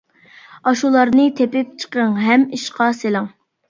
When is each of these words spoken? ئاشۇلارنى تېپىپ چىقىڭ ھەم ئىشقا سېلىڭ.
ئاشۇلارنى 0.71 1.27
تېپىپ 1.41 1.79
چىقىڭ 1.85 2.19
ھەم 2.27 2.51
ئىشقا 2.61 2.93
سېلىڭ. 3.05 3.35